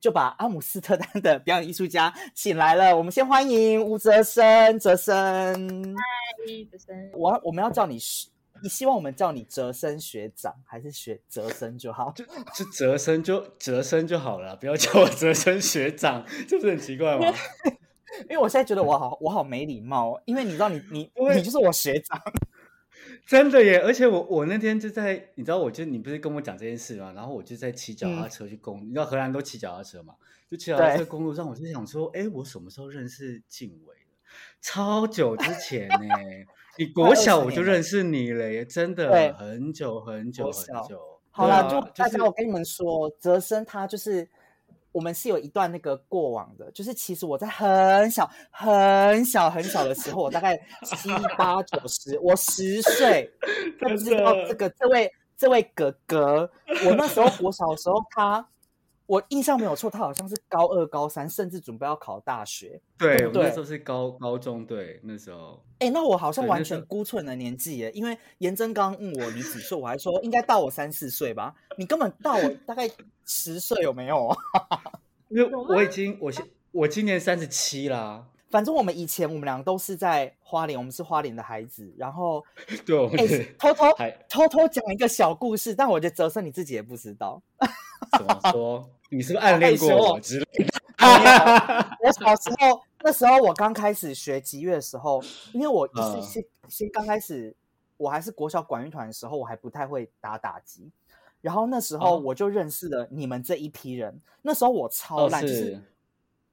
[0.00, 2.96] 就把阿姆斯特丹的表演艺术家请来了。
[2.96, 5.14] 我们先欢迎吴泽生，泽生。
[5.96, 7.98] 嗨，泽生，我我们要叫你，
[8.62, 12.12] 你希望我们叫你泽生学长，还是学泽生就好？
[12.12, 17.32] 就就折身就折身就好了，不要叫我折身学长，这不是很奇怪吗？
[18.22, 22.20] 因为我现在觉得我好我好没礼貌哦，因为你知道你你你就是我学长，
[23.26, 23.78] 真的耶！
[23.80, 27.12] 而且我我那天就在，你知道，我就你不是跟我讲这件事吗？
[27.14, 30.14] 然后我就在骑脚踏车去公，你知道荷兰都骑脚踏车嘛？
[30.50, 34.16] 就骑脚踏车公路上，我就想说，哎，我什么时候认识静伟的？
[34.60, 35.98] 超久之前呢，
[36.78, 41.20] 你 国小我就认识你了耶，真对的很久很久很久。
[41.30, 44.28] 好啦，对啊就大家，我跟你们说，泽生他就是
[44.98, 53.30] 我们是有一段那个过往的，就是其实我在很小很小很小的时候，我大概七八九十， 我十岁
[53.78, 56.50] 不知道这个这位这位哥哥，
[56.84, 58.44] 我那时候我小的时候他。
[59.08, 62.78] 我印象没有错，他好像是高二、高三，甚至准备要考大学。
[62.98, 65.64] 对对对我那时候是高高中，对那时候。
[65.78, 72.86] 哎，那我好像完全估错你的年纪耶，因为颜真刚问我你几岁，我还说应该到我三四岁吧，你根本到我大概
[73.24, 74.36] 十岁有没有啊？
[75.30, 82.44] 因为我已经我现我今年三十七啦，反正我们以前我们俩都是在花莲，我们是花莲的孩子，然后
[82.84, 87.40] 对，我哎、是偷偷还偷偷讲一个小故事，但我觉得泽生你自己也不知道。
[88.16, 88.88] 怎么说？
[89.10, 90.72] 你是不是暗恋过我之类的？
[92.02, 97.54] 我小时候那时候我刚开始学吉乐的时候，因为我就是嗯先、先刚开始，
[97.96, 100.90] 我还是国小管乐团的时候，我还不太会打打击。
[101.40, 104.20] 然后那时候哦我就认识了你们这一批人。
[104.42, 105.82] 那时候我超哦，烂，就是是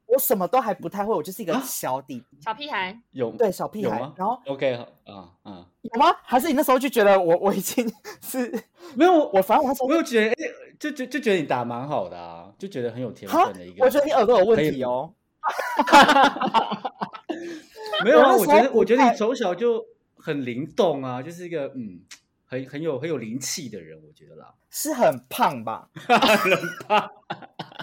[0.05, 3.99] 我什么都还不太会，我就是一个啊小弟弟，小屁孩，有对小屁孩。
[4.15, 6.15] 然后？OK，好啊啊，有吗？
[6.21, 8.63] 还是你那时候就觉得我我已经 是
[8.93, 10.35] 没有我我反正我那时候我有觉得，哎，
[10.79, 13.85] 就就就觉得你打蛮好的啊，就觉得很有天分的一个。
[13.85, 15.13] 我觉得你耳朵有问题哦。
[18.03, 19.85] 没有啊，我觉得我觉得你从小就
[20.17, 21.99] 很灵动啊，就是一个嗯，
[22.45, 24.53] 很很有很有灵气的人，我觉得啦。
[24.69, 25.89] 是很胖吧？
[25.95, 27.09] 很胖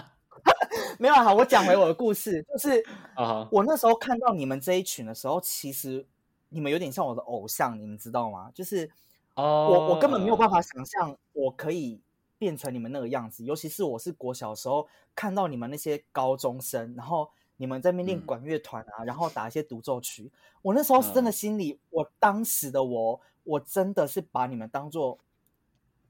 [0.99, 2.83] 没有啊，我讲回我的故事，就是
[3.15, 3.47] 啊！
[3.51, 6.05] 我那时候看到你们这一群的时候，其实
[6.49, 8.51] 你们有点像我的偶像，你们知道吗？
[8.53, 8.89] 就是
[9.35, 11.99] 哦，我我根本没有办法想象我可以
[12.37, 25.19] 变成你们那个样子，尤其是我是国小的时候看到你们那些高中生，然后你们在那边练嗯管乐团啊，然后打一些独奏曲，我那时候是真的嗯心里，我当时的我，我真的是把你们当做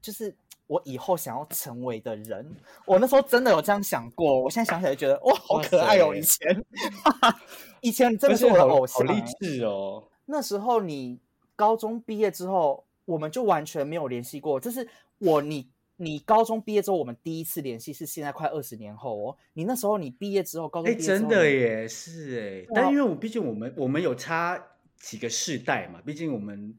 [0.00, 0.36] 就是。
[0.66, 2.56] 我以后想要成为的人，
[2.86, 4.40] 我那时候真的有这样想过。
[4.40, 6.14] 我现在想起来觉得哇，好可爱哦！
[6.14, 6.64] 以前，
[7.82, 9.36] 以前你真的是我的好偶像、好励欸。
[9.38, 10.02] 志哦。
[10.24, 11.20] 那时候你
[11.54, 14.58] 高中毕业之后，我们就完全没有联系过。
[14.58, 19.36] 就是我你你高中毕业之后，我们第一次联系是现在快二十年后哦。
[19.52, 22.66] 你那时候你毕业之后，高中哎，真的耶，是哎。
[22.74, 24.60] 但因为我毕竟我们我们有差
[24.96, 26.74] 几个世代嘛，毕竟我们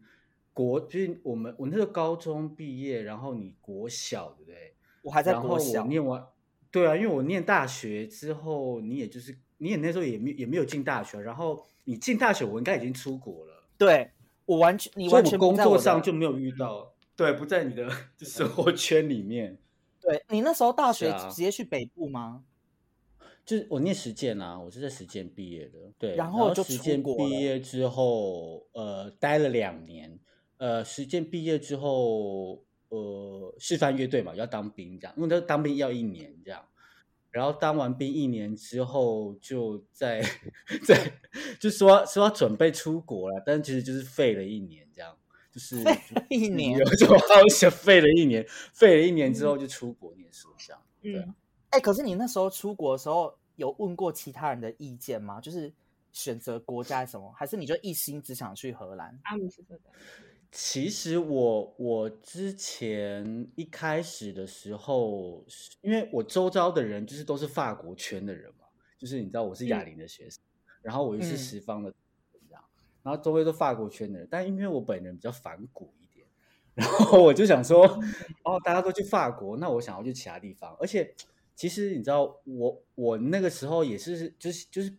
[0.54, 4.74] 国就是我们我那时候高中毕业，然后你国小对不对？
[5.02, 6.25] 我还在国小，念完，
[6.72, 14.09] 对啊，因为我念大学之后，你也就是你也那时候也没也没有进大学，然后你进大学，我应该已经出国了，对
[14.46, 17.90] 我完全你完全工作上就没有遇到，对，不在你的
[18.20, 19.58] 生活圈里面。
[20.02, 22.44] 对你那时候大学直接去北部吗？
[23.44, 30.20] 就是我念实践啊，我是在实践毕业的，对，然后就实践毕业之后，呃，待了两年，
[30.58, 36.64] 呃，实践毕业之后，呃，示范乐队嘛，要当兵这样，因为他当兵要一年这样，
[37.30, 40.22] 然后当完兵一年之后，就在
[40.86, 41.13] 在
[41.60, 44.85] 就说说要准备出国了，但其实就是废了一年
[45.56, 51.36] 就是废了一年有种好想废了一年，废了一年之后就出国念书这样，对啊嗯，
[51.69, 55.40] 哎、可是你那时候出国的时候，有问过其他人的意见吗？
[55.40, 55.74] 就是
[56.12, 59.18] 选择国家什么，还是你就一心只想去荷兰？
[59.24, 59.94] 阿姆斯特丹，
[60.52, 65.46] 其实我我之前一开始的时候，
[65.80, 68.66] 因为我周遭的人就是都是法国圈的人嘛，
[68.98, 70.38] 就是你知道我是哑铃的学生，
[70.81, 71.38] 然后我又是嗯。
[71.38, 71.94] 十方的
[73.06, 76.25] 然后周围都法国圈的人，但因为我本人比较反骨一点，
[76.74, 77.86] 然后我就想说，
[78.44, 81.13] 哦，大家都去法国，那我想要去其他地方，而且
[81.56, 84.92] 其实你知道，我我那个时候也是，就是就是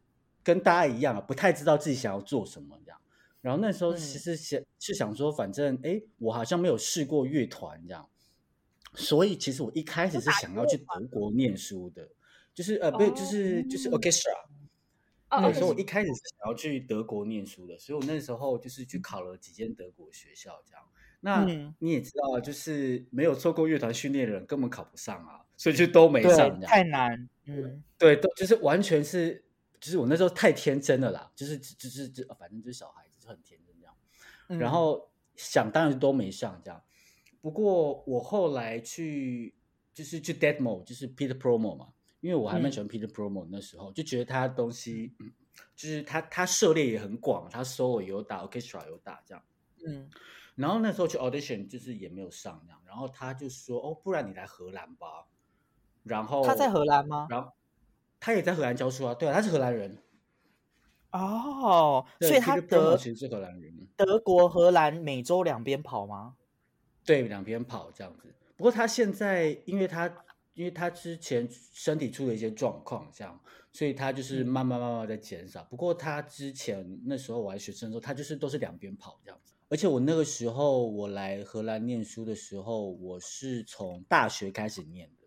[0.44, 3.00] 跟大家一样啊，不太知道自己想要做什么这样。
[3.40, 8.08] 然后那时候嗯其实想、是想说，反正哎，我好像没有试过乐团这样，
[8.94, 12.08] 所以其实我一开始是想要去德国念书的，
[12.54, 14.30] 就是呃，不是，就是就是哦 orchestra。
[15.36, 20.82] 哦对，，OK，所以我一开始是想要去德国念书的，所以我那时候就是去考了几间德国学校这样。
[21.20, 26.60] 那嗯你也知道啊，就是没有做过乐团训练的人根本考不上啊，所以就都没上。
[26.60, 27.28] 太难。
[27.46, 29.44] 嗯，对，都就是完全是，
[29.80, 33.94] 就是我那时候太天真了啦，就是就是就反正就是小孩子就很天真这样。
[34.48, 36.82] 嗯然后想当然是都没上这样。
[37.40, 39.54] 不过我后来去
[39.94, 41.88] 就是去 Deadmo，就是 Peter Promo 嘛，
[42.26, 45.32] 因为我还蛮喜欢 Peter Promo 那时候，就觉得他的东西，嗯
[45.76, 49.44] 就是他他涉猎也很广，他 solo 有打，orchestra 有打这样。
[49.86, 50.10] 嗯
[50.56, 55.26] 然后那时候去 audition 就是也没有上这样，然后他就说哦，不然你来荷兰吧。
[56.02, 57.28] 然后他在荷兰吗？
[57.30, 57.52] 然后
[58.18, 60.02] 他也在荷兰教书啊，对啊，他是荷兰人，
[61.12, 63.86] 哦，所以他德其实是荷兰人。
[63.96, 66.34] 德国、荷兰美洲两边跑吗？
[67.04, 68.34] 对，两边跑这样子。
[68.56, 70.08] 不过他现在，因为他
[70.56, 73.38] 因为他之前身体出了一些状况，这样，
[73.72, 75.62] 所以他就是嗯慢慢慢慢在减少。
[75.64, 79.52] 不过他之前那时候我还学生的时候，他就是都是两边跑这样子。
[79.68, 85.26] 而且我那个时候我来荷兰念书的时候，我是从大学开始念的，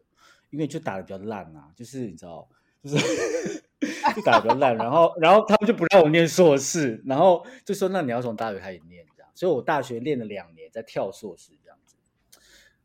[0.49, 2.49] 因为就打的比较烂啊，就是你知道，
[2.83, 2.97] 就是
[4.15, 11.51] 就打的比较烂，然后然后他们就不让我念硕士，然后就说那你要从大学开始念这样，所以我大学练了两年，再跳硕士。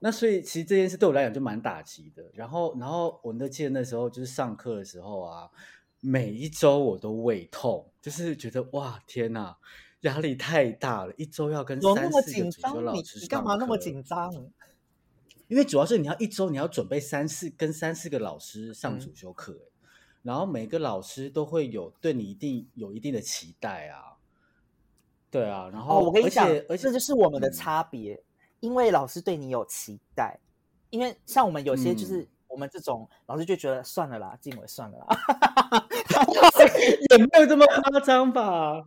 [0.05, 2.23] 那所以其实这件事对我来讲就蛮打击的。
[2.35, 5.49] 然后然后我那记得那时候就是上课的时候啊，
[6.01, 9.57] 每一周我都胃痛，就是觉得哇天哪，
[10.03, 12.73] 压力太大了，一周要跟有那么三四个紧张？
[12.73, 14.31] 主修老你师你干嘛那么紧张？
[15.49, 19.71] 因为主要是你要一周你要准备三四跟三四个老师上嗯主修课、欸
[20.25, 24.17] 然后每个老师都会有对你一定有一定的期待啊，
[25.31, 28.24] 对啊，然后哦，我跟你讲，而且这就是我们的嗯差别，
[28.65, 30.39] 因为老师对你有期待，
[30.89, 35.87] 因为像我们有些就是嗯我们这种老师就觉得算了啦，静伟算了啦，
[37.11, 38.87] 也没有这么夸张吧？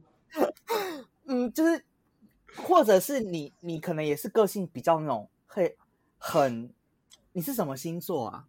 [1.25, 1.85] 嗯，就是
[2.56, 5.77] 或者是你你可能也是个性比较那种会
[6.18, 6.74] 很，
[7.33, 8.47] 你是什么星座啊？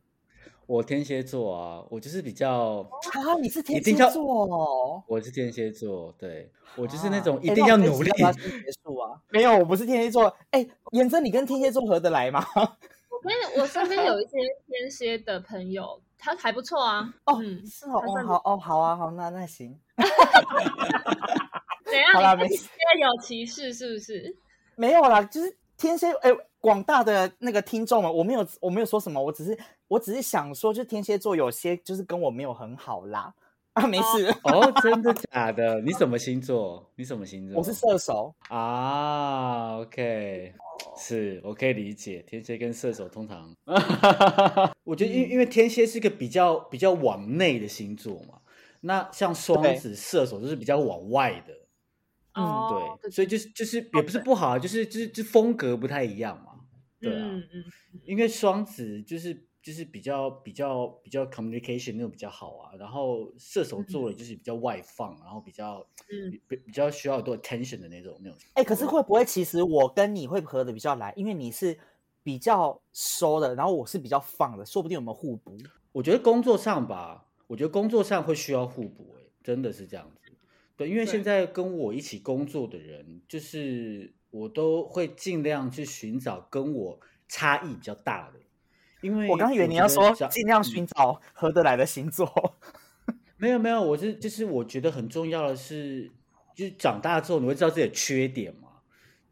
[0.68, 5.02] 我天蝎座啊，我就是比较，啊，你是天蝎座哦。
[5.08, 8.22] 我是天蝎座，对我就是那啊种一定要努力集。
[8.22, 9.18] 要不要先结束啊？
[9.32, 10.30] 没有，我不是天蝎座。
[10.50, 12.44] 哎，妍珍，你跟天蝎座合得来吗？
[12.54, 14.32] 我跟你我身边有一些
[14.66, 17.14] 天蝎的朋友，他还不错啊。
[17.24, 19.74] 哦，嗯，是哦，哦，好哦，好啊，好，那那行。
[21.86, 22.12] 怎样？
[22.12, 24.36] 好啦没事你对天蝎有歧视是不是？
[24.76, 26.30] 没有啦，就是天蝎，哎，
[26.60, 29.58] 广大的那个听众们，我没有，我没有说什么，我只是，
[29.88, 33.35] 我只是想说，就天蝎座有些就是跟我没有很好啦。
[33.75, 35.81] 啊，没事，哦，真的假的？
[35.82, 36.90] 你什么星座？
[36.96, 37.56] 你什么星座？
[37.58, 38.35] 我是射手。
[38.49, 40.52] 啊，OK，
[40.99, 43.55] 是我可以理解，天蝎跟射手通常，
[44.82, 48.40] 我觉得因为因为天蝎是一个比较比较往内的星座嘛，
[48.81, 51.52] 那像双子、射手就是比较往外的，
[52.35, 56.52] 嗯哦，对，所以就是就是也不是不好啊，就是就是就风格不太一样嘛，
[57.00, 57.64] 对啊，嗯嗯，
[58.05, 68.38] 因为双子就是就是比较比较比较 communication 那种比较好啊，然后射手座的就是比较外放，然后比较嗯比比较需要多 attention 的那种那种。
[68.54, 71.78] 哎，可是会不会其实我跟你会合的比较来，因为你是
[72.23, 75.56] 比较收的，然后我是比较放的，说不定我们互补。
[75.92, 80.32] 我觉得工作上吧，我觉得工作上会需要互补、欸，真的是这样子。
[80.76, 88.38] 对，因为现在跟我一起工作的人，就是我都会尽量去寻找跟我差异比较大的，
[89.00, 92.59] 因为我刚以为你要说尽量嗯寻找合得来的星座。
[93.37, 96.11] 没有没有，我是就是我觉得很重要的是，
[96.55, 98.69] 就是长大之后你会知道自己的缺点嘛。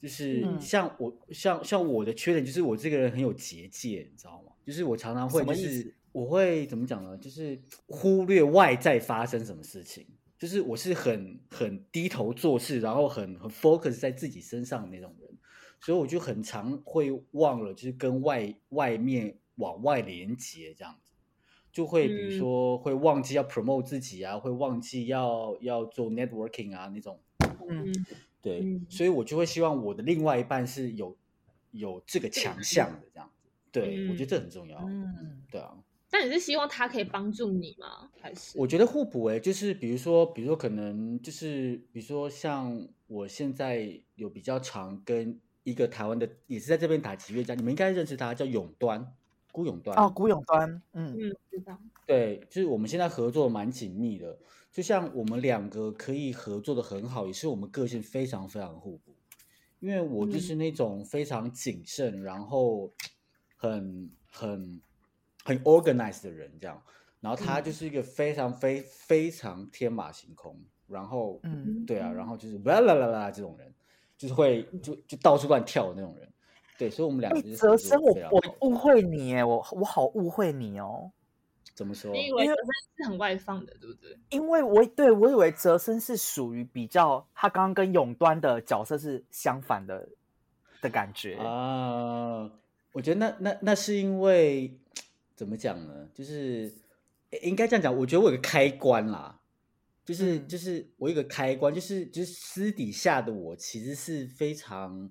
[0.00, 4.52] 就是嗯像我像像我的缺点就是我这个人很有结界，你知道吗？
[4.64, 7.16] 就是我常常会意就是思我会怎么讲呢？
[7.18, 10.06] 就是忽略外在发生什么事情，
[10.38, 15.28] 就是我是很很低头做事，然后很很 focus 在自己身上的那种人，
[15.80, 21.12] 所以我就很常会忘了就是跟外外面往外连接这样子。
[21.72, 27.20] 就会比如嗯说会忘记要 promote 自己啊，会忘记要要做 networking 啊那种，
[27.68, 28.06] 嗯， 嗯
[28.40, 31.14] 对，嗯所以我就会希望我的另外一半是有
[31.72, 35.76] 有这个强项的这样子，对、我觉得这很重要，嗯，对啊，
[36.10, 38.10] 那你是希望他可以帮助你吗？
[38.22, 49.12] 还是我觉得互补诶、就是比如说，比如说可能就是比如说像我现在有比较常跟一个台湾的也是在这边打击乐家，你们应该认识他，叫永端。
[49.56, 51.80] 孤勇端哦，孤勇端，嗯嗯，知道。
[52.04, 54.38] 对，就是我们现在合作蛮紧密的，
[54.70, 59.14] 就像我们两个可以合作的很好，也是我们个性非常非常互补。
[59.80, 62.92] 因为我就是那种非常谨慎，然后
[63.56, 64.78] 很很
[65.42, 66.82] 很 organized 的人，这样，
[67.20, 70.54] 然后他就是一个非常非非常天马行空，
[70.86, 73.72] 然后嗯对啊，然后就是啦啦啦啦这种人，
[74.18, 76.30] 就是会就就到处乱跳的那种人。
[76.78, 81.10] 对，所以我们两哎个就是泽生，我我误会你哎，我我好误会你哦，
[81.74, 82.12] 怎么说？
[82.12, 84.18] 你以为因为泽森是很外放的，对不对？
[84.30, 90.08] 因为我对我以为泽生是属于比较，他刚刚跟永端的角色是相反的
[90.80, 91.36] 的感觉。
[91.36, 92.50] 啊，
[92.92, 94.78] 我觉得那那那是因为
[95.34, 96.08] 怎么讲呢？
[96.14, 96.72] 就是
[97.30, 99.40] 诶应该这样讲，我觉得我有个开关啦，
[100.04, 105.10] 就是、嗯就是我有个开关，就是就是私底下的我其实是非常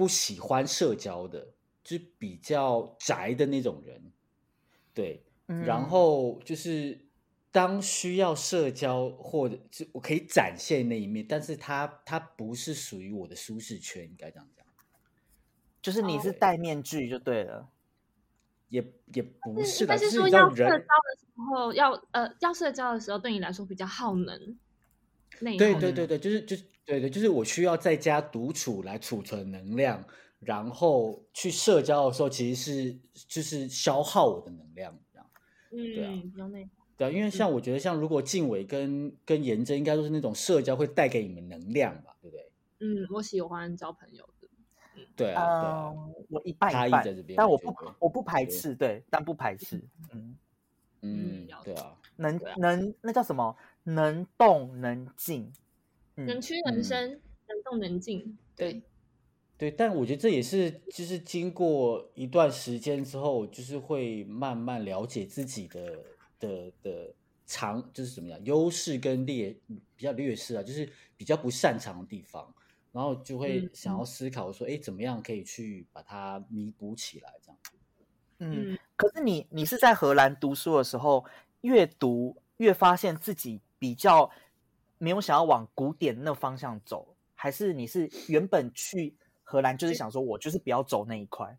[0.00, 1.52] 不喜欢社交的，
[1.84, 4.10] 就是比较宅的那种人，
[4.94, 5.90] 对，然嗯。
[5.90, 7.06] 后就是
[7.52, 14.64] 当需要社交或者就我可以展现那一面，但是他他不是属于我的舒适圈，应该这样讲，
[15.82, 17.68] 就是你是哦戴面具就对了。
[18.70, 18.80] 也
[19.12, 20.80] 也不是应的，但是说要社交的
[21.18, 24.58] 时候，要呃要社交的时候，对你来说比较耗能，
[25.40, 30.04] 内耗嗯对对对对，就是就是对对，就是我需要在家独处来储存能量，
[30.40, 35.26] 然后去社交的时候，其实是就是消耗我的能量，这样。
[35.70, 36.84] 对啊嗯，比较内耗。
[36.96, 42.50] 对啊，因为像我觉得，像如果静伟跟跟颜真，应该都是那种社交会带给你们能量吧，对不对？
[42.80, 44.48] 嗯，我喜欢交朋友的。
[45.14, 45.92] 对啊，对啊。
[45.96, 49.80] 嗯，我一半差一半异在这边但我不我不排斥，对，但不排斥。
[50.12, 50.36] 嗯，
[51.02, 53.56] 嗯，对啊，能啊能那叫什么？
[53.84, 55.52] 能动能静。
[56.20, 58.36] 嗯，能屈能伸，能动能静。
[58.56, 58.82] 对，
[59.56, 65.98] 对，但我觉得这也是，就是经过一段时间之后，就是会慢慢了解自己的
[66.38, 67.14] 的的
[67.46, 69.56] 长，就是怎么样，优势跟劣
[69.96, 72.54] 比较劣势啊，就是比较不擅长的地方，
[72.92, 77.58] 然后就会嗯想要思考说，哎、怎么样可以去把它弥补起来，这样。
[78.38, 81.24] 嗯，嗯，可是你你是在荷兰读书的时候，
[81.62, 84.30] 越读越发现自己比较
[85.00, 91.58] 没有想要往古典那方向走，还是你是原本去荷兰就是想说我就是不要走那一块？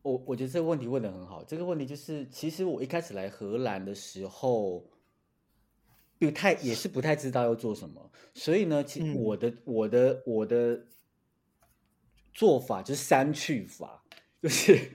[0.00, 1.42] 我我觉得这个问题问的很好。
[1.42, 4.84] 这个问题就是，其实我一开始来荷兰的时候，
[6.20, 10.86] 不太也是不太知道要做什么，所以呢，其实我的、我的我的
[12.32, 14.04] 做法就是三去法，
[14.40, 14.92] 就是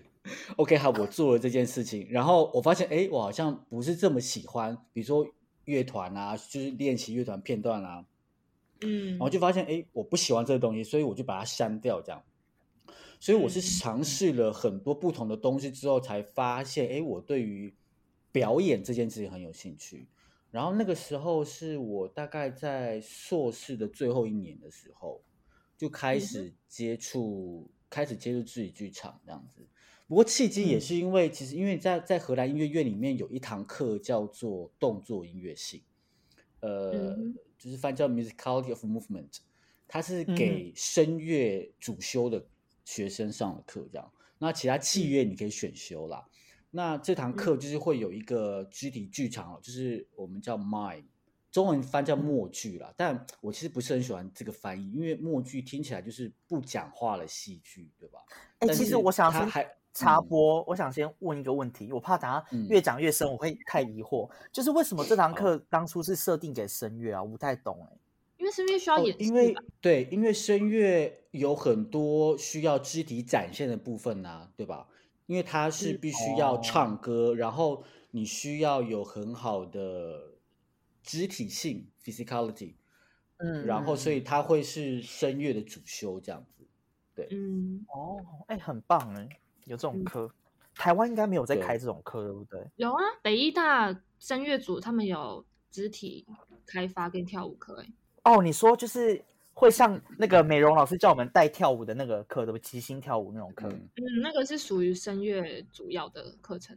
[0.56, 5.28] OK 好，我做了这件事情，然后我发现，哎，我好像不是这么喜欢，比如说
[5.70, 8.06] 乐团啊，就是练习乐团片段啊，
[8.82, 12.22] 嗯，然后就发现，哎，我不喜欢这个东西，所以我就把它删掉，这样。
[13.22, 17.74] 所以我是嗯尝试了很多不同的东西之后，才发现，哎，我对于
[18.32, 20.08] 表演这件事情很有兴趣。
[20.52, 25.22] 然后那个时候是我大概在硕士的最后一年的时候，
[25.78, 29.68] 就开嗯始接触，开始接触自己剧场这样子。
[30.10, 35.82] 不过契机也嗯是因为，其实因为在在荷兰音乐院里面有一堂课叫做动作音乐性，
[36.62, 39.38] 呃，嗯就是翻叫 musicality of movement，
[39.88, 42.44] 它是嗯给声乐主修的
[42.84, 44.12] 学生上的课，这样。
[44.40, 46.26] 那其他器乐你可以选修啦。
[46.72, 51.04] 那这堂课就是会有一个肢体剧场哦，就是我们叫 mime，
[51.52, 52.92] 中文翻叫默剧啦。
[52.98, 58.20] 但我其实不是很喜欢这个翻译，因为默剧听起来就是不讲话的戏剧，对吧？
[58.60, 64.30] 哎、其实我想说还嗯插播，我想先问一个问题，我怕等下嗯越讲越深，我会太疑惑。
[64.52, 67.24] 就是为什么这堂好课当初是设定给声乐啊？
[67.24, 67.98] 我不太懂哎、
[68.38, 74.88] 因为声乐需要哦演戏因为吧对，因为声乐有很多需要肢体展现的部分呐、对吧？
[75.26, 80.34] 因为它是嗯必须要哦唱歌，然后你需要有很好的
[81.04, 82.74] 肢体性 （physicality），
[83.38, 86.66] 嗯，然后所以以它会是声乐的主修这样子。
[87.14, 88.18] 对嗯，哦，
[88.48, 89.30] 哎、很棒哎、
[89.70, 90.30] 有这种嗯课，
[90.76, 92.60] 台湾应该没有在对开这种课，对不对？
[92.76, 96.26] 有啊，北医大声乐组他们有肢体
[96.66, 97.88] 开发跟跳舞课，哎，
[98.24, 99.24] 哦，你说就是
[99.54, 102.62] 会像那个美容老师叫我们带跳舞的那个课，对不对？
[102.62, 103.70] 即兴跳舞那种课。
[103.70, 106.76] 嗯嗯，那个是属于声乐主要的课程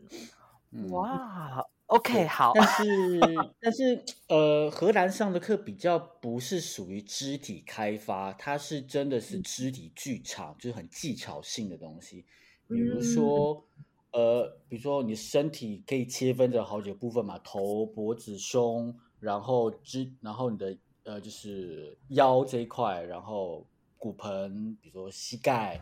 [0.88, 3.20] 哇，OK，好，但是
[3.60, 12.24] 但是呃，荷兰上的课比较不是属于肢体开发，它是真的是肢体剧场，就是很技巧性的东西。
[12.72, 13.02] 比如嗯。
[13.02, 13.64] 说，
[14.12, 25.80] 呃，比如说你身体可以切分成好几个部分嘛，头、脖子、胸，然后肢，然后你的呃就是腰这一块，然后骨盆，比如说膝盖，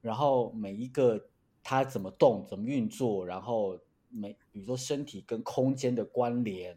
[0.00, 1.30] 然后每一个
[1.62, 6.76] 它怎么动、怎么运作，然后每比如说身体跟空间的关联，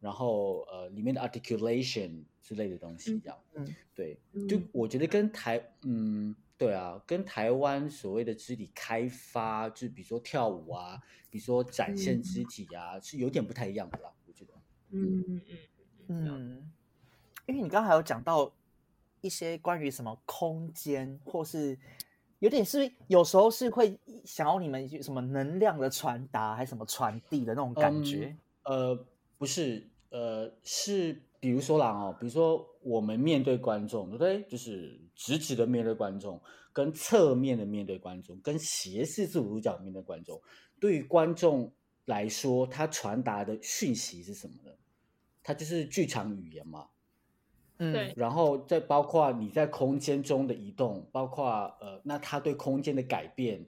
[0.00, 3.74] 然后呃里面的 articulation 之类的东西，这样，嗯。
[3.94, 4.68] 对，就嗯。
[4.72, 14.54] 我觉得跟台，嗯，对啊，跟台湾所谓的肢体开发，就比如说跳舞啊，比如说展现肢体啊，是有点不太一样的啦，我觉得。
[14.90, 15.58] 嗯嗯嗯
[16.06, 16.72] 嗯嗯，
[17.46, 18.52] 因为你刚刚还有讲到
[19.20, 21.76] 一些关于什么空间，或是
[22.38, 28.26] 有点是有时候是会想要你们什么能量的传达，还是什么传递的那种感觉。
[28.26, 29.06] 嗯呃，
[29.36, 34.44] 不是，呃，是比如说啦哦，比如说我们面对观众，对不对？
[34.44, 36.40] 就是直直的面对观众，
[36.72, 40.40] 跟侧面的面对观众，跟斜视四五度角面对观众。
[40.78, 41.72] 对于观众
[42.04, 44.70] 来说，他传达的讯息是什么呢？
[45.42, 46.86] 它就是剧场语言嘛。
[47.78, 51.44] 嗯，对然后再包括你在空间中的移动，包括
[51.80, 53.66] 呃，那它对空间的改变，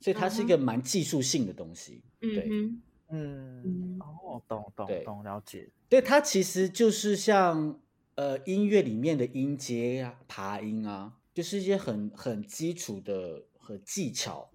[0.00, 2.02] 所以它是一个蛮技术性的东西。
[2.18, 5.70] 对，嗯嗯嗯，哦，懂懂懂，了解。
[5.88, 7.80] 对，它其实就是像
[8.16, 14.50] 呃音乐里面的音阶啊、爬音啊，就是一些很很基础的和技巧，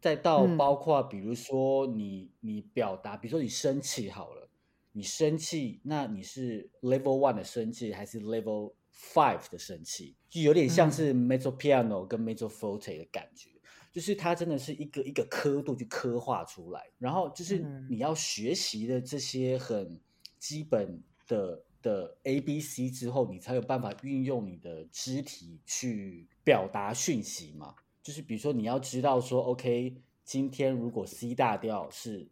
[0.00, 4.48] 再到嗯包括比如说你你表达，比如说你生气好了，
[4.92, 13.50] 你生气，那你是 level one 的生气还是 level five 的生气，就有点像嗯是 mezzo piano 跟 mezzo forte 的感觉。
[13.94, 20.00] 就是它真的是一个一个刻度去刻画出来，然后就是嗯你要学习的这些很
[20.40, 27.72] 基本的的 A B C 之后，你才有办法运用你的肢体去表达讯息嘛。
[28.02, 32.26] 就是比如说你要知道说，OK，今天如果 C 大调是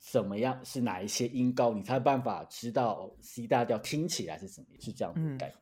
[0.00, 5.56] 怎么样，是哪一些音高，你才有办法知道哦 C 大调听起来是怎么，是这样的嗯概念。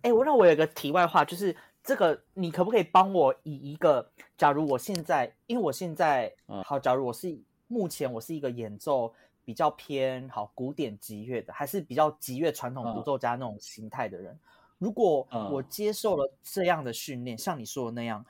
[0.00, 1.54] 哎，我那我有一个题外话，就是
[1.84, 6.64] 这个，你可不可以帮我以一个，假如我现在，因为我现在，嗯。
[6.64, 7.38] 好，假如我是
[7.68, 9.12] 目前我是一个演奏
[9.44, 14.36] 比较偏好古典吉乐的，还是比较吉乐传统独嗯奏家那种形态的人，
[14.78, 15.52] 如果嗯。
[15.52, 18.24] 我接受了这样的训练，像你说的那样，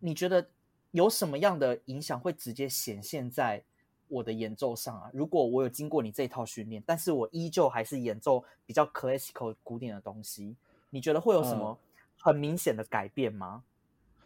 [0.00, 0.46] 你觉得
[0.90, 3.62] 有什么样的影响会直接显现在
[4.08, 5.10] 我的演奏上啊？
[5.14, 10.54] 如果我有经过你这一套训练，但是我依旧还是演奏比较 classical 古典的东西，
[10.90, 11.78] 你觉得会有什么
[12.18, 13.64] 很明显的改变吗？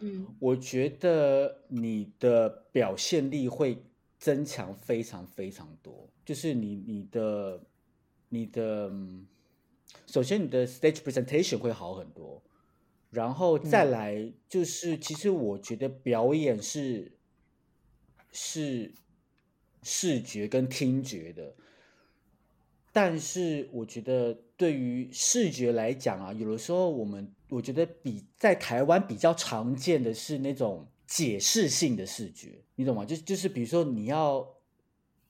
[0.00, 0.26] 嗯。
[0.40, 3.84] 我觉得你的表现力会
[4.18, 7.60] 增强非常非常多，就是你你的
[8.28, 9.26] 你的，嗯
[10.06, 12.42] 首先你的 stage presentation 会好很多，
[13.10, 13.90] 然后再嗯。
[13.90, 17.12] 来就是，其实我觉得表演是
[18.30, 18.92] 是
[19.82, 21.54] 视觉跟听觉的，
[22.92, 33.04] 但是我觉得对于视觉来讲啊，有的时候我们我觉得比在台湾比较常见的是那种解释性的视觉，你懂吗？
[33.04, 34.40] 就就是比如说你要，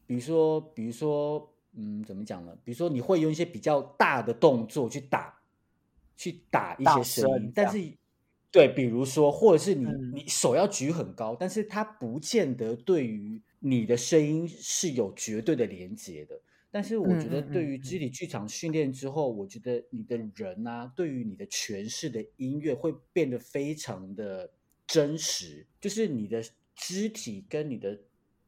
[0.06, 2.56] 比如说比如说嗯，怎么讲呢？
[2.62, 5.36] 比如说你会用一些比较大的动作去打，
[6.16, 7.92] 去打一些声音，但是
[8.52, 16.40] 对，比如说或者是你嗯你手要举很高，但是它不见得对于你的声音是有绝对的连接的。
[16.72, 18.08] 但是我觉得，对于肢体。
[18.08, 24.50] 剧场训练之后，我觉得你的人啊，对于你的诠释的音乐会变得非常的
[24.86, 26.42] 真实，就是你的
[26.74, 28.00] 肢体跟你的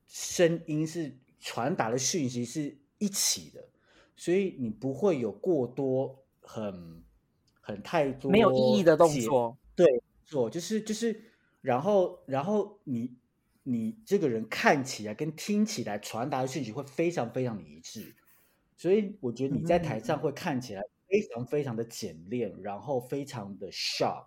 [0.09, 3.69] 声音是传达的讯息是一起的，
[4.17, 7.03] 所以你不会有过多很
[7.61, 11.25] 很太多没有意义的动作，对，做，就是就是，
[11.61, 13.13] 然后然后你
[13.65, 18.15] 你这个人看起来跟听起来传达的讯息会非常非常的一致，
[18.77, 24.27] 所以我觉得你在台上会看起来非常非常的简练，然后非常的 sharp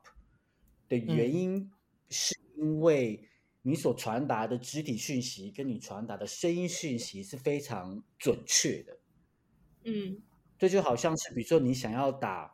[0.89, 1.33] 的原嗯。
[1.33, 1.71] 因
[2.09, 3.23] 是因为
[3.61, 8.97] 你所传达的肢体讯息跟你传达的声音讯息是非常准确的。
[9.85, 10.21] 嗯。
[10.59, 12.51] 这就好像是，比如说你想要打，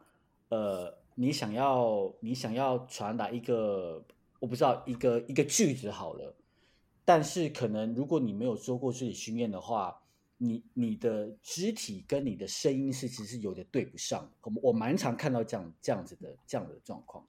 [0.49, 4.05] 呃，你想要你想要传达一个，
[4.41, 6.35] 我不知道一个一个句子好了，
[7.05, 9.99] 但是可能如果你没有做过肢体训练的话，
[10.37, 14.29] 你你的肢体跟你的声音是其实有点对不上。
[14.41, 17.25] 我我蛮常看到这样这样子的这样的状况。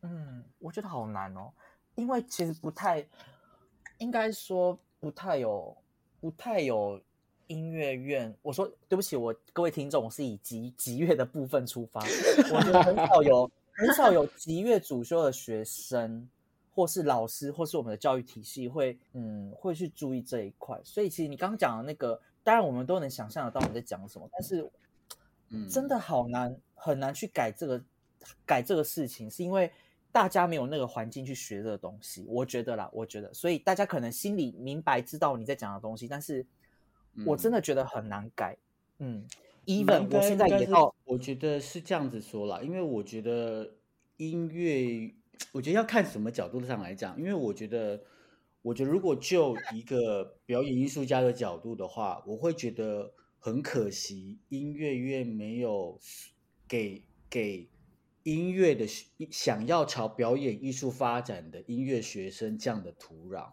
[0.00, 1.52] 嗯，我觉得好难哦，
[1.94, 3.06] 因为其实不太，
[3.98, 5.76] 应该说不太有，
[6.20, 7.00] 不太有
[7.46, 8.34] 音乐院。
[8.42, 16.28] 我说对不起，我各位听众，我是以吉吉乐的部分出发，我觉得很少有很少有吉乐主修的学生，
[16.74, 20.80] 或是老师，或是我们的教育体系会嗯会去注意这一块。
[20.82, 24.68] 所以其实你刚刚讲的那个，当然我们都能想象得到你在讲什么，但是
[25.50, 27.82] 嗯，真的好难，很难去改这个
[28.46, 29.70] 改这个事情，是因为
[30.10, 36.44] 大家没有那个环境去学这个东西，我觉得啦，我觉得，所以大家可能心里明白知道你在讲的东西，但是
[37.26, 38.56] 我真的觉得很难改。
[38.98, 39.26] 嗯
[39.66, 43.70] ，even 我现在也到，我觉得是这样子说啦，因为我觉得
[44.16, 45.12] 音乐，
[45.50, 48.00] 我觉得要看什么角度上来讲，因为我觉得，
[48.62, 55.98] 我觉得如果就一个表演艺术家的角度的话，我会觉得很可惜，音乐院没有
[56.68, 57.68] 给给
[58.22, 58.86] 音乐的
[59.30, 63.52] 想要朝表演艺术发展的音乐学生这样的土壤，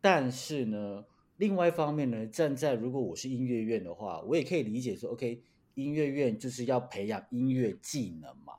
[0.00, 1.04] 但是呢。
[1.38, 5.42] 另外一方面呢，站在如果我是音乐院的话，我也可以理解说，OK，
[5.74, 8.54] 音乐院就是要培养音乐技能嘛，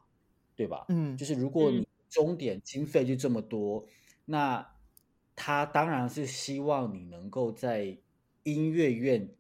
[0.56, 0.86] 对吧？
[0.90, 3.86] 嗯，就是如果你终点经费就这么多，
[4.26, 4.76] 那
[5.36, 7.98] 他当然是希望你能够在
[8.44, 9.36] 音乐院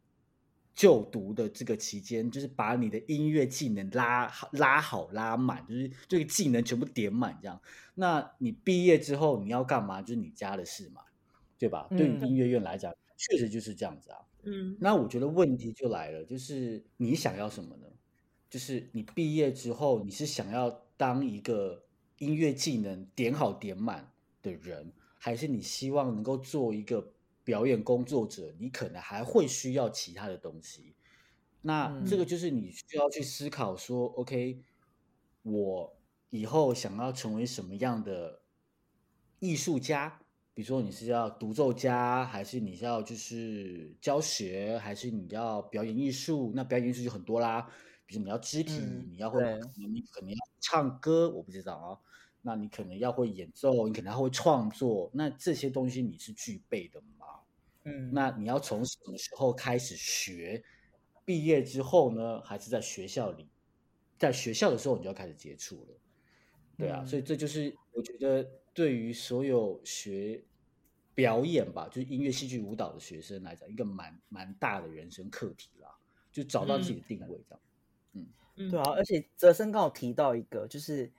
[0.76, 7.62] 就读的这个期间，就是把你的音乐技能拉拉好拉满，就是这个技能全部点满这样。
[7.96, 10.02] 那你毕业之后你要干嘛？
[10.02, 11.02] 就是你家的事嘛，
[11.58, 11.88] 对吧？
[11.96, 12.94] 对于音乐院来讲。
[13.20, 17.88] 确实就是这样子啊，嗯，那我觉得问题就来了，就是你想要什么呢？
[18.48, 21.87] 就是你毕业之后，你是想要当一个
[22.18, 28.54] 音乐技能点好点满的人，还是你希望能够做一个表演工作者？
[28.60, 30.96] 你可能还会需要其他的东西。
[31.62, 34.62] 那这个就是你需要去思考说，OK，
[35.44, 35.98] 我
[36.30, 38.42] 以后想要成为什么样的
[39.40, 40.20] 艺术家？
[40.58, 46.52] 比如说你是要独奏家，还是你要就是教学，还是你要表演艺术？
[46.56, 47.70] 那表演艺术就很多啦。
[48.08, 49.40] 比如你要肢体，你要会，
[49.76, 52.00] 你可能要唱歌，我不知道啊。
[52.42, 55.12] 那你可能要会演奏，你可能还会创作。
[55.14, 57.28] 那这些东西你是具备的吗？
[57.84, 58.12] 嗯。
[58.12, 60.64] 那你要从什么时候开始学？
[61.24, 63.48] 毕业之后呢，还是在学校里？
[64.18, 66.00] 在学校的时候你就要开始接触了。
[66.80, 68.50] 对啊，所以这就是我觉得。
[68.78, 70.40] 对于所有学
[71.16, 75.90] 表演吧，就是音乐、戏剧、舞蹈的学生来讲，一个蛮蛮大的人生课题啦，
[76.32, 77.60] 就找到自己的定位这样。
[78.14, 81.12] 嗯，对啊，而且泽生刚好提到一个，就是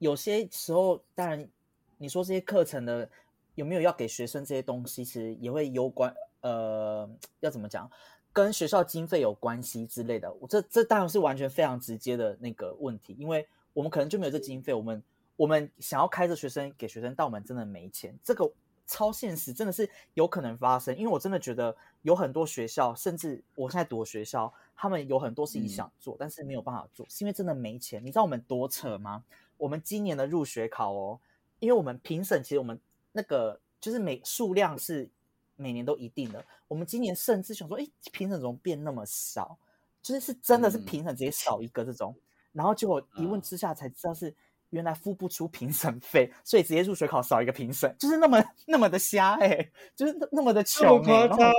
[0.00, 1.48] 有些时候，当然
[1.96, 3.08] 你说这些课程的
[3.54, 7.88] 有没有要给学生这些东西，其实也会有关，呃，要怎么讲，
[8.32, 10.32] 跟学校经费有关系之类的。
[10.40, 15.00] 我这这当然是完全非常直接的那个问题，因为我们可能就没有这经费，我们。
[15.40, 18.52] 我们想要开着学生给学生，但我们真的没钱，这个
[18.86, 20.94] 超现实，真的是有可能发生。
[20.94, 28.04] 因为我真的觉得有很多学校，甚至我现在读的学校，他们有很多事情想做，但是没有办法做，是因为真的没钱。
[28.04, 29.24] 你知道我们多扯吗？
[29.56, 31.18] 我们今年的入学考哦，
[31.58, 32.78] 因为我们评审其实我们
[33.12, 35.08] 那个就是每数量是
[35.56, 39.56] 每年都一定的，我们今年甚至想说，哎，评审怎么变那么少？
[40.02, 42.14] 就是是真的是评审直接少一个这种，
[42.52, 44.34] 然后结果一问之下才知道是。
[44.70, 51.52] 原来付不出评审费， 所以直接入学考少一个评审，就是那么 那么的瞎哎，就是那么的穷夸张。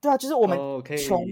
[0.00, 0.58] 对啊，就是我们
[0.98, 1.24] 穷，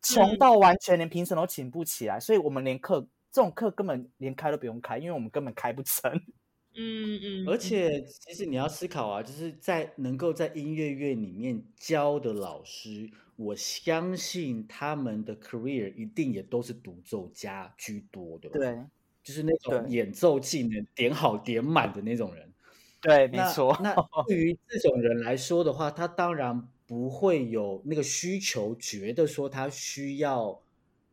[0.00, 6.12] 穷到完全连评审都请不起来，所以我们连课这种课根本连开都不用开，因为我们根本开不成。
[6.74, 7.48] 嗯嗯。
[7.48, 18.48] 而且其实你要思考啊，就是在能够在音乐院里面教的老师，我相信他们的 career 一定也都是独奏家居多的。
[18.50, 18.78] 对。
[19.22, 22.52] 就是那种演奏技能点好点满的那种人，
[23.00, 23.78] 对，没错。
[23.80, 23.94] 那
[24.26, 30.60] 对于这种人来说的话，他当然不会有那个需求，觉得说他需要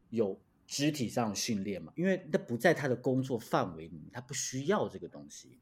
[0.10, 5.60] 有肢体上的训练嘛，因为那不在他的工作范围里，他不需要这个东西。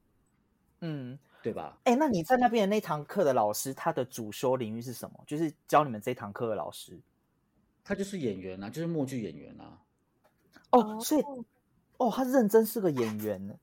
[0.79, 1.77] 嗯，对吧？
[1.83, 5.21] 哎，那你在那边的那堂课的老师，他的主修领域是什么？
[5.27, 6.97] 就是教你们这堂课的老师，
[7.83, 9.81] 他就是演员啊，就是默剧演员啊。
[10.71, 11.23] 哦，所以。
[11.97, 13.55] 哦，他认真是个演员呢。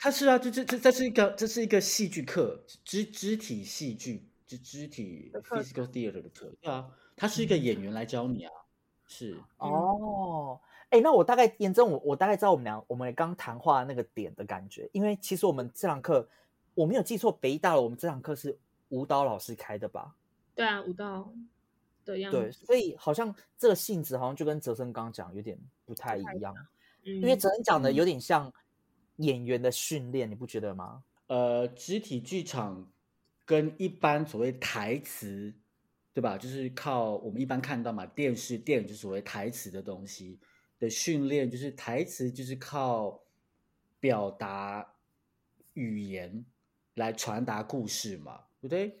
[0.00, 6.52] 他是啊，这这这这是一个这是一个戏剧课，肢肢体戏剧，就肢体 physical theater 的课。
[6.60, 8.52] 对啊，他是一个演员来教你啊。
[9.06, 16.28] 是哦，哎，那我大概验证我我大概知道我们俩我们刚谈话那个点的感觉，因为其实我们这堂课
[16.74, 20.16] 我没有记错，北大了，我们这堂课是舞蹈老师开的吧？
[20.54, 21.32] 对啊，舞蹈
[22.04, 22.38] 的样子。
[22.38, 26.54] 对，所以好像这个性质好像就跟泽生刚刚讲有点不太一样。
[27.04, 28.52] 因为哲恩讲的有点像
[29.16, 31.02] 演员的训练，你不觉得吗？
[31.26, 32.90] 呃，肢体剧场
[33.44, 35.52] 跟一般所谓台词，
[36.12, 36.36] 对吧？
[36.36, 40.38] 就是靠我们一般看到嘛，电视、电影就所谓台词的东西
[40.78, 43.22] 的训练，就是台词就是靠
[43.98, 44.94] 表达
[45.74, 46.44] 语言
[46.94, 48.98] 来传达故事嘛，对不对？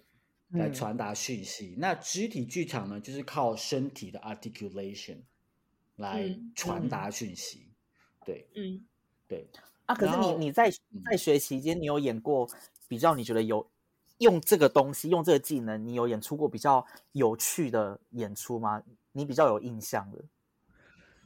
[0.50, 1.74] 来传达讯息。
[1.78, 5.16] 那肢体剧场呢，就是靠身体的 articulation
[5.96, 7.71] 来传达讯息。
[8.24, 8.80] 对，嗯，
[9.28, 9.48] 对，
[9.86, 12.48] 啊，可是你你在嗯在学期间，你有演过
[12.88, 13.68] 比较你觉得有
[14.18, 18.82] 用这个东西，用这个技能，你有演出过比较有趣的演出吗？
[19.12, 20.24] 你比较有印象的？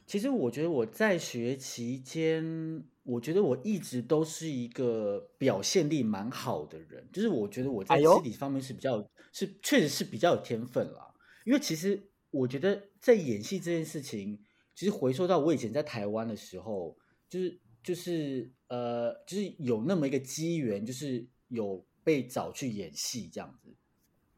[0.05, 11.13] 其实我觉得我在学期间，我觉得我一直都是一个表现力蛮好的人，就是我觉得我在哎呦肢体方面是比较是确实是比较有天分啦。
[11.45, 14.39] 因为其实我觉得在演戏这件事情，
[14.77, 16.95] 其实回溯到我以前在台湾的时候，
[17.27, 23.75] 就是就是呃，就是有那么一个机缘，就是有被找去演戏这样子。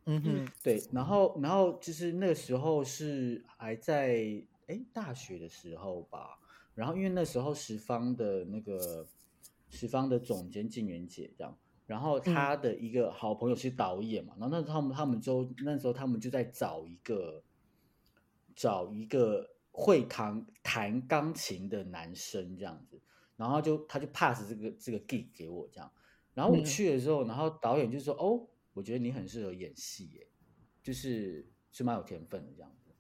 [0.06, 6.40] 嗯哼，对，然后然后就是那个时候是还在哎大学的时候吧，
[6.74, 9.06] 然后因为那时候十方的那个
[9.68, 11.54] 十方的总监静媛姐这样，
[11.86, 17.44] 然后她的一个好朋友是导演嘛，然后那时候他们他们就那时候他们就在找一个
[18.56, 19.46] 找一个
[19.80, 23.02] 会弹弹钢琴的男生这样子，
[23.36, 25.92] 然后就他就 pass 这个这个 gig 给我这样，
[26.34, 28.48] 然后我嗯去的时候，然后导演就说哦。
[28.72, 30.28] 我觉得你很适合演戏，耶，
[30.82, 32.92] 就是是蛮有天分的这样子。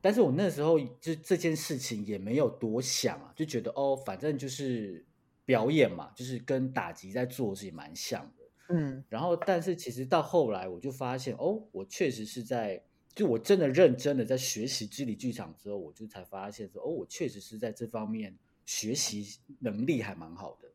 [0.00, 5.04] 但是我那时候就这件事情也没有多想啊，就觉得哦，反正就是
[5.44, 8.44] 表演嘛，就是跟打击在做的事情蛮像的。
[8.70, 12.82] 嗯然后，但是其实到后来我就发现，哦，我确实是在，
[13.18, 18.32] 就我真的认真的在学习肢体剧场之后，我就才发现说，哦，我确实是在这方面
[18.64, 20.68] 学习能力还蛮好的。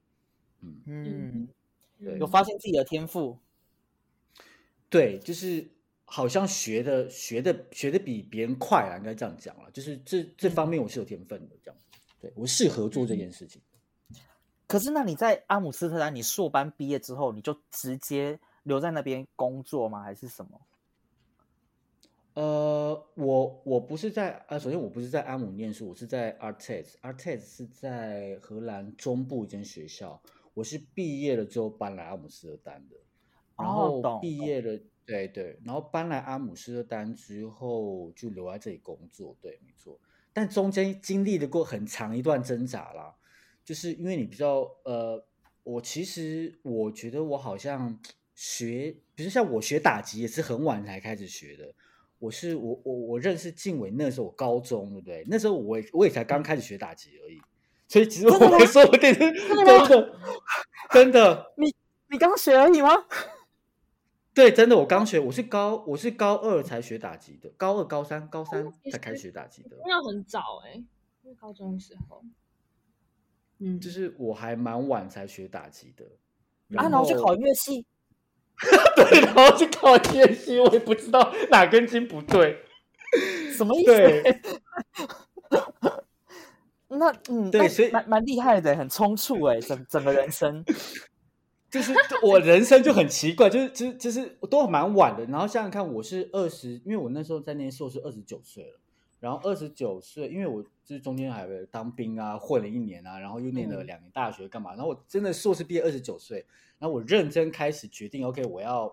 [0.59, 1.47] 嗯，嗯，
[1.97, 3.39] 对有发现自己的天赋。
[4.89, 5.65] 对，就是
[6.03, 9.71] 好像学的学的学的比别人快啊，应该这样讲了。
[9.71, 11.79] 就是这这方面我是有天分的，这样。
[12.19, 13.61] 对我适合做这件事情。
[14.67, 20.03] 可是，那你在阿姆斯特丹，你硕班毕业之后，你就直接留在那边工作吗？
[20.03, 20.59] 还是什么？
[22.35, 30.19] 呃，我我不是在呃，首先我不是在阿姆念书，我是在 Artes，Artes 是在荷兰中部一间学校。
[30.55, 32.95] 我是毕业了之后搬来阿姆斯特丹的。
[33.55, 39.99] 然哦后毕业了，对对，然后搬来阿姆斯特丹之后就留在这里工作，对，没错。
[40.33, 43.13] 但中间经历了过很长一段挣扎啦，
[43.63, 45.23] 就是因为你比较呃，
[45.61, 47.99] 我其实我觉得我好像
[48.33, 51.75] 学，比如像我学打击也是很晚才开始学的。
[52.23, 55.25] 我是我我我认识静伟那时候我高中对不对？
[55.27, 57.41] 那时候我也我也才刚开始学打击而已，
[57.89, 60.19] 所以其实我说不定是真的
[60.89, 61.75] 真的你
[62.09, 62.91] 你刚学而已吗？
[64.33, 70.75] 对，真的，我刚学，我是高，我是高二才学打击的，高二、高三、高三才开始实学打击的，那很早哎、
[71.23, 72.23] 因为高中的时候，
[73.59, 76.05] 嗯，就是我还蛮晚才学打击的。
[76.77, 77.85] 啊，然后去考音乐系。
[78.95, 82.59] 对，然后去考乐器，我也不知道哪根筋不对。
[83.55, 83.91] 什么意思？
[83.95, 84.41] 对，
[86.89, 90.63] 那嗯，对所以蛮蛮厉害的，很冲突哎，整整个人生。
[91.69, 95.25] 就是我人生就很奇怪，就是就是就是都蛮晚的。
[95.25, 98.79] 然后想想看，我是二十，因为我那时候在念硕士二十九岁了。
[99.23, 104.71] 然后二十九岁，因为我就是中间还有当兵啊，混了一年啊，然后又念了嗯两年大学干嘛？
[104.71, 106.45] 然后我真的硕士毕业二十九岁，
[106.77, 108.83] 然后我认真开始决定，OK，我要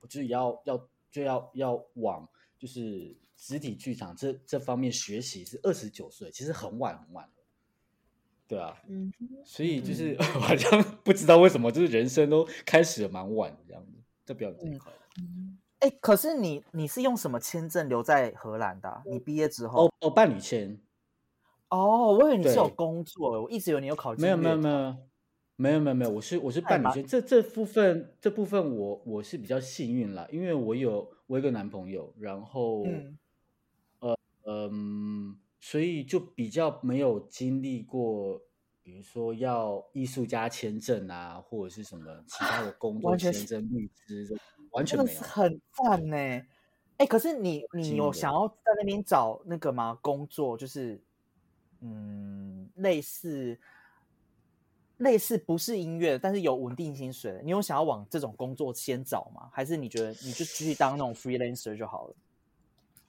[0.00, 7.32] 我就是要要就要要往就是肢体剧场这这方面学习，是二十九岁，其实很晚很晚了。
[8.46, 9.12] 对啊，嗯，
[9.44, 13.92] 所以就是、 好像不知道为什么，就是人生都开始的蛮晚这样子，
[14.24, 14.92] 这表演这一块。
[15.80, 19.92] 哎，可是你你是用什么签证留在荷兰的啊、你毕业之后哦？
[20.00, 20.80] 哦，伴侣签。
[21.68, 24.96] 哦，我以为你是有工作，我一直以为你有考没有没有没有
[25.56, 33.18] 没有没有没有，我是我是伴侣签，这这部分这部分我我是比较幸运啦，因为我有我有一个男朋友，然后嗯。
[34.42, 38.40] 嗯，所以就比较没有经历过，
[38.82, 44.34] 比如说要艺术家签证啊，或者是什么其他的工作签证、律师，这
[44.70, 45.06] 完全。
[45.06, 46.16] 是很赞呢。
[46.96, 49.98] 哎，可是你你有想要在那边找那个吗？
[50.02, 51.00] 工作就是
[51.80, 53.58] 嗯，类似
[54.98, 59.48] 类似不是音乐，但是有稳定薪水的，你有想要往这种工作先找吗？
[59.50, 62.14] 还是你觉得你就继续当那种 freelancer 就好了？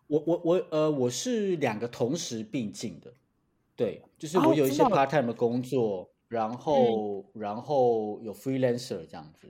[0.08, 3.14] 我我我呃，我是两个同时并进的，
[3.76, 9.48] 对，就是哦我有一些 part time 的工作，然后、然后有 freelancer 这样子，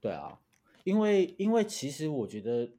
[0.00, 0.38] 对啊，
[0.84, 2.70] 因为因为其实我觉得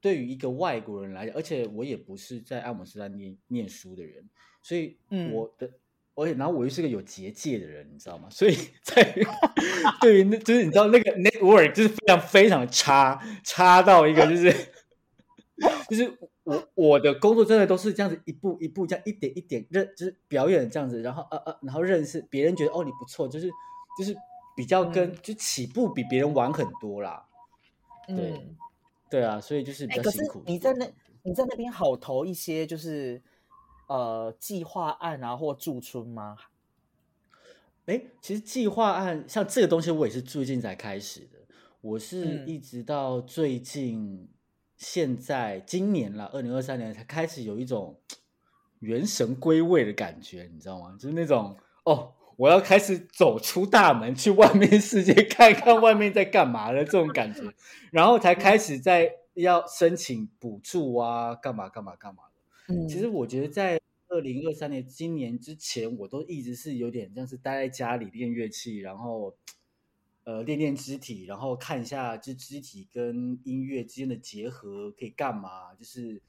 [0.00, 4.28] 对于一个外国人来讲，而且我也不是在阿姆斯特丹念念书的人，
[4.62, 5.70] 所以嗯我的。
[6.18, 8.26] 而且，然后我又是个有结界的人，你知道吗？
[8.30, 9.14] 所以在
[10.00, 14.50] 对于那，就是你知道那个 network 就是非常非常差，差到一个就是
[15.90, 16.10] 就是
[16.44, 23.50] 我我的工作真的都是这样子一步一步这样一点一点认，就是表演这样子，然后呃呃，然后认识别人觉得哦你不错，就是
[23.98, 24.16] 就是
[24.56, 27.25] 比较跟、嗯就起步比别人晚很多啦。
[28.06, 28.56] 对嗯，
[29.10, 30.42] 对啊，所以就是比较辛苦。
[30.46, 30.86] 你在那
[31.22, 33.22] 你在那边好投一些就是
[33.88, 36.36] 呃计划案啊或驻村吗？
[37.86, 41.38] 哎，其实计划案像这个东西，我也是最近才开始的。
[41.80, 44.28] 我是嗯一直到最近，
[44.76, 48.00] 现在今年了，二零二三年才开始有一种
[48.80, 50.96] 元神归位的感觉，你知道吗？
[50.98, 57.40] 就是那种哦，我要开始走出大门，去外面世界看看外面在干嘛了这种感觉，
[57.90, 62.74] 然后才开始在要申请补助啊，干嘛干嘛干嘛的。
[62.74, 69.36] 嗯其实我觉得在二零二三年今年之前，我都一直是有点像是待在家里练乐器，然后
[70.24, 76.20] 呃练练肢体，然后看一下这肢体跟音乐之间的结合可以干嘛，就是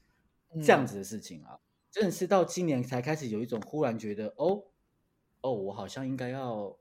[0.62, 1.58] 这样嗯子的事情啊。
[1.90, 4.62] 真的是到今年才开始有一种忽然觉得，哦
[5.40, 6.76] 哦，我好像应该要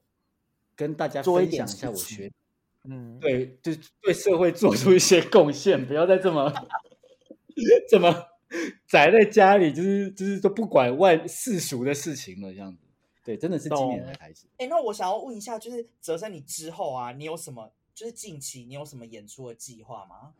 [0.75, 2.31] 跟大家分享一下我学
[2.83, 6.53] 嗯，对，就对社会做出一些贡献，不要再这么
[7.89, 8.27] 这么
[8.87, 12.83] 宅在家里，就是就是都不管外世俗的事情了，这样子。
[13.23, 14.47] 对，真的是今年才开始。
[14.57, 20.33] 哎、那我想要问一下，就是泽生，你之后啊，你有什么就是近期你有什么演出的计划吗？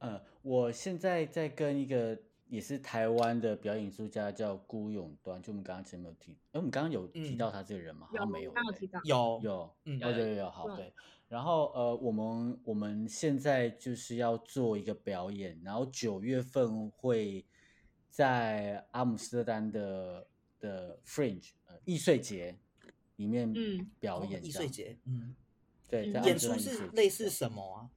[0.00, 7.38] 嗯，我现在在跟一个也是台湾的表演艺术家叫辜永端，就我们刚刚前面有提，哎，我们刚刚有提嗯。
[7.38, 8.06] 到他这个人吗？
[8.10, 10.76] 好像没有，有提到，有，有，有有有，好，对。
[10.76, 10.92] 对。
[11.26, 17.44] 然后呃，我们我们现在就是要做一个表演，然后九月份会
[18.08, 20.26] 在阿姆斯特丹的
[20.60, 22.56] 的 Fringe 呃易碎节
[23.16, 23.52] 里面
[23.98, 25.34] 表演，易碎，节，嗯，
[25.88, 26.12] 对，嗯。
[26.12, 27.90] 在阿姆斯特演出是类似什么啊？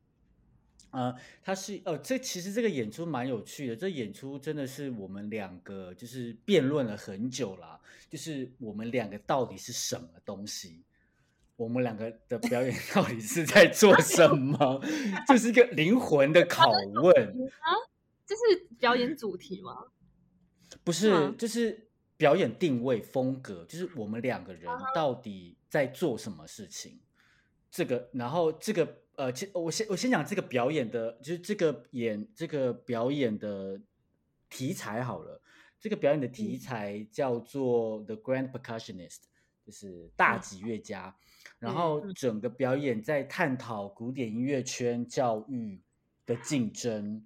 [0.92, 3.76] 呃，他是呃，这其实这个演出蛮有趣的。
[3.76, 10.84] 这演出真的是我们两个就是辩论了很久啦，就是我们两个到底是什么东西，
[11.56, 14.82] 我们两个的表演 到底是在做什么，
[15.28, 16.72] 这是一个灵魂的拷
[17.02, 17.28] 问
[17.60, 17.70] 啊，
[18.26, 19.76] 这是表演主题吗？
[20.84, 27.00] 不是吗就是表演定位风格，就是我们两个人到底在做什么事情。
[27.70, 33.82] 这个，然后这个呃，其我先我先讲这个表演的，就是这个演这个表演的
[34.48, 35.42] 题材好了。
[35.80, 39.22] 这个表演的题嗯材叫做 The Grand Percussionist，
[39.66, 41.16] 就是大嗯吉乐家。
[41.60, 45.82] 然嗯后嗯整个表演在探讨古典音乐圈教育
[46.26, 47.26] 的竞争，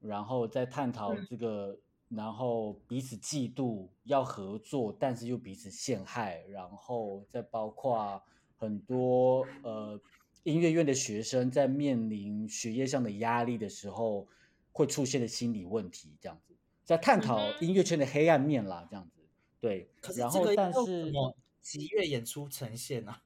[0.00, 1.76] 然后在探讨嗯这个，
[2.08, 8.22] 然后彼此嫉妒，要合作，但是又彼此陷害，然后再包括
[8.56, 10.00] 很多呃
[10.44, 14.28] 音乐院的学生在面临学业上的压力的时候，
[14.72, 16.54] 会出现的心理问题，这样子，
[16.84, 19.22] 在探讨音乐圈的黑暗面啦，这样子，
[19.60, 23.22] 对可，是然后这个要但是怎么吉乐演出呈现啊？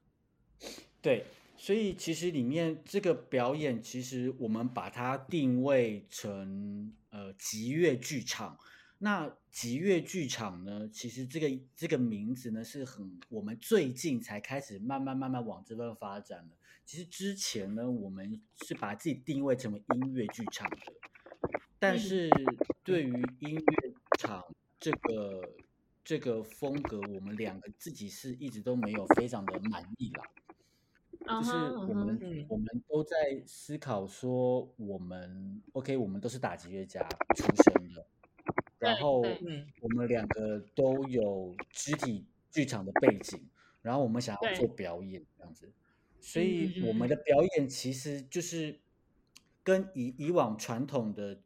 [1.01, 8.57] 对，所以其实里面这个表演，其实我们把它定位成呃吉乐剧场。
[9.01, 16.55] 那吉乐剧场呢，其实这个这个名字呢是很我们最近才开始慢慢慢慢往这边发展的。
[16.85, 20.77] 其实之前呢，我们是把自己定位成为音乐剧场的，
[21.79, 22.29] 但嗯是
[22.83, 24.43] 对于音乐场
[24.79, 25.49] 这个
[26.03, 30.23] 这个风格，我们两个自己是一直都没有非常的满意啦。
[31.25, 38.05] 就是我们、嗯我们都在思考说，我们 OK，我们都是打击乐家出身的，
[38.79, 43.47] 然后嗯我们两个都有肢体剧场的背景，
[43.81, 45.71] 然后我们想要做表演这样子，
[46.19, 48.79] 所以我们的表演其实就是
[49.63, 51.41] 跟以以往传统的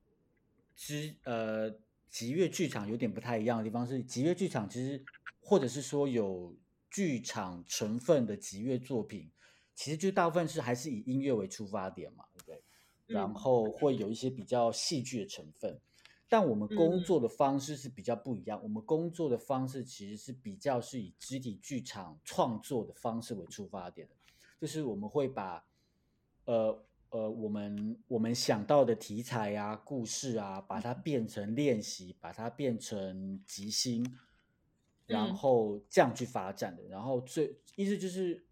[0.76, 1.76] 之呃
[2.10, 5.04] 集乐剧场有点不太一样的地方是，集乐剧场其实
[5.42, 6.56] 或者是说有
[6.90, 9.32] 剧场成分的集乐作品，
[9.74, 12.64] 其实就大部分是还是以音乐为出发点嘛，对不对？
[13.08, 15.80] 然嗯后会有一些比较戏剧的成分，
[16.34, 18.60] 但我们工嗯作的方式是比较不一样。
[18.64, 24.16] 我们工作的方式其实是比较是以肢体剧场创作的方式为出发点的，
[24.60, 25.64] 就是我们会把
[26.46, 34.04] 呃呃我们我们想到的题材啊、故事啊，把它变成练习，把它变成即兴，
[35.06, 36.82] 然嗯后这样去发展的。
[36.88, 38.44] 然后最意思就是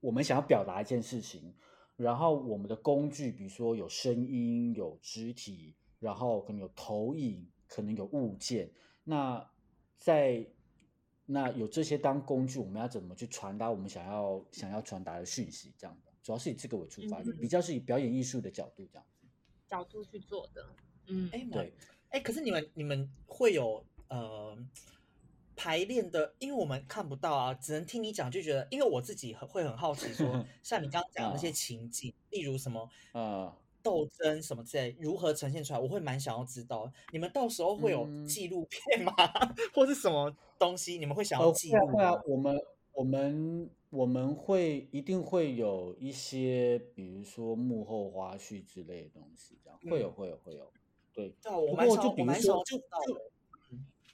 [0.00, 1.54] 我们想要表达一件事情，
[1.96, 5.74] 然后我们的工具，比如说有声音、有肢体，
[6.06, 8.70] 然后可能有投影，可能有物件。
[9.02, 9.44] 那
[9.98, 10.46] 在
[11.26, 15.74] 那有这些当工具，我们要怎么去传达我们想要想要传达的讯息？
[15.76, 19.26] 这样的，主要是以这个为出发点，嗯比较是以表演艺术的角度这样子。
[19.66, 20.64] 角度去做的，
[21.08, 21.74] 嗯，哎，蛮对，
[22.10, 24.56] 哎，可是你们你们会有呃，
[25.56, 33.56] 排练的，因为我们看不到啊，只能听你讲，就觉得，因为我自己很会很好奇说， 像你刚刚讲的那些情景，例如什么啊，
[33.86, 36.90] 斗争什么之类，如何呈现出来，我会蛮想要知道。
[37.12, 39.12] 你们到时候会有嗯纪录片吗？
[39.72, 40.98] 或是什么东西？
[40.98, 42.60] 你们会想要呃，记录吗？，我们
[42.92, 50.72] 我们我们会一定会有一些，比如说幕后花絮之类的东西，这样会有嗯会有会有，
[51.12, 51.32] 对。
[51.40, 52.82] 对啊，我不蛮想要，过就比如说，就。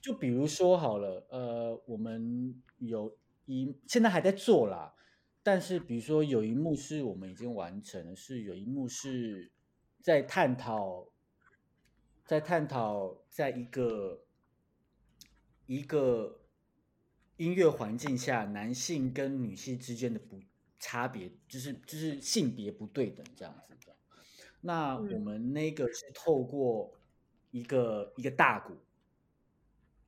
[0.03, 3.15] 就比如说好了，呃，我们有
[3.45, 4.93] 一现在还在做啦，
[5.41, 9.49] 但是比如说有一幕是我们已经完成了，是有一幕是
[10.03, 11.07] 在探讨，
[12.25, 14.25] 在探讨在一个
[15.65, 16.41] 一个
[17.37, 20.41] 音乐环境下，男性跟女性之间的不
[20.77, 23.95] 差别，就是就是性别不对等这样子的。
[24.59, 26.93] 那我嗯们那个是透过
[27.51, 28.73] 一个一个大鼓，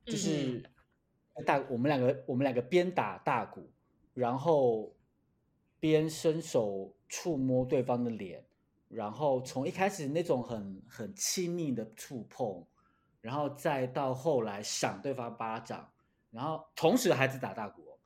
[0.04, 0.70] 就嗯是
[1.46, 3.72] 大我们两个我们两个边打大鼓，
[4.12, 4.94] 然后
[5.80, 8.44] 边伸手触摸对方的脸，
[8.88, 12.64] 然后从一开始那种很很亲密的触碰，
[13.20, 15.90] 然后再到后来赏对方巴掌，
[16.30, 17.98] 然后同时还是打大鼓、哦，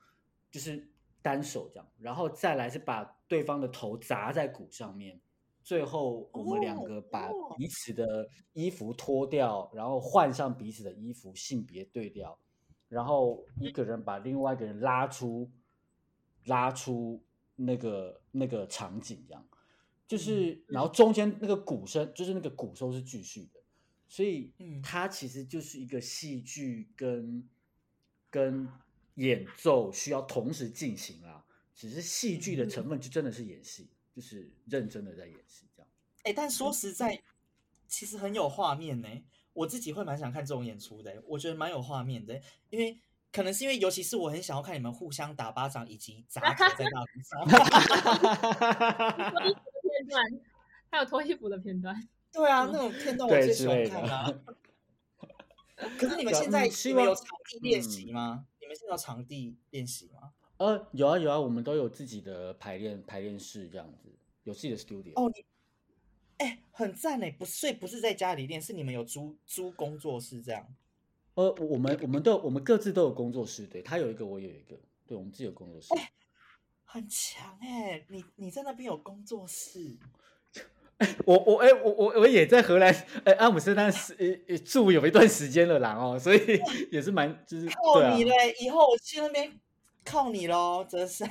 [0.51, 5.21] 就是单手这样，然后再来是把对方的头砸在鼓上面，
[5.63, 12.39] 最后我们两哦个把哦彼此的衣服脱掉，然后换上彼此的衣服，性别对调，
[12.89, 15.51] 然后一个人把另外一个人拉出
[16.47, 17.23] 拉出
[17.55, 19.45] 那个那个场景，这样
[20.11, 23.61] 就是，然后中间那个鼓声就是那个鼓声是继续的，
[24.09, 24.83] 所以嗯。
[24.83, 27.49] 它其实就是一个戏剧跟
[28.29, 28.69] 跟
[29.15, 31.45] 演奏需要同时进行啦，
[31.77, 35.89] 只是戏剧的成分就真的是演戏，就是认真的在演戏这样。
[36.25, 37.23] 哎、但说实在，
[37.87, 39.09] 其实很有画面呢。
[39.53, 42.99] 我自己会蛮想看这种演出的，我觉得蛮有画面的，因为
[43.31, 47.47] 可能是因为，尤其是我很想要看你们互相打巴掌以及砸头在大鼓上。
[50.11, 50.23] 段，
[50.91, 52.09] 还有脱衣服的片段。
[52.33, 54.41] 对啊，那种片段我最喜欢看啊。
[55.99, 58.47] 可是你们现在嗯希你们有望场地练嗯习吗？
[58.61, 60.33] 你们现在有场地练习吗？
[60.59, 64.11] 呃，有啊有啊，我们都有自己的排练排练室这样子，
[64.45, 65.13] 有自己的 studio。
[65.15, 65.45] 哦，你
[66.37, 70.67] 哎、很赞哎，不是，所以不是在家里练，是你们有租租工作室这样。
[71.35, 75.89] 呃，我们我们都我们各自都有工作室，对他有一个，我有一个，对我们自己有工作室。
[76.93, 79.97] 很强哎，你你在那边有工作室，
[81.25, 82.93] 我我哎、我我我也在荷兰
[83.25, 86.41] 哎、阿姆斯特丹是呃呃住有一段时间了啦哦，所以
[86.91, 88.55] 也是蛮就是靠你，嘞！
[88.59, 89.53] 以后我去那边
[90.05, 91.29] 靠你喽，泽生，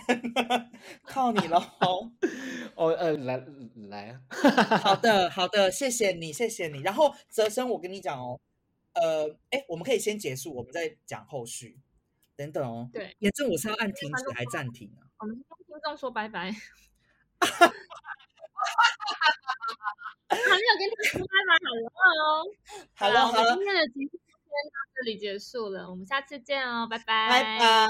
[1.03, 1.61] 靠你喽。
[2.75, 3.43] 哦呃来
[3.89, 6.79] 来啊，好的，好的，谢谢你，谢谢你。
[6.81, 8.39] 然后泽生，我跟你讲哦，
[8.93, 11.77] 呃，哎，我们可以先结束，我们再讲后续。
[12.37, 15.08] 等等哦，对，严正我是要按停止还暂停啊？
[15.19, 16.57] 我们跟听众说拜拜， 还
[20.29, 20.47] 没有
[20.77, 22.47] 跟你们拜拜，好了哦，
[22.95, 24.17] 好了，我们今天的节目先
[24.71, 27.87] 到这里结束了，我们下次见哦，拜拜，拜拜。